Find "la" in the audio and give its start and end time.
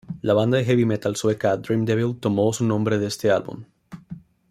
0.23-0.33